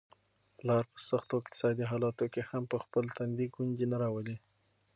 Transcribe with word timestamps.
پلار 0.57 0.83
په 0.93 0.99
سختو 1.09 1.33
اقتصادي 1.41 1.85
حالاتو 1.91 2.25
کي 2.33 2.41
هم 2.49 2.63
په 2.71 2.77
خپل 2.83 3.05
تندي 3.17 3.45
ګونجې 3.55 3.85
نه 3.91 3.97
راولي. 4.03 4.37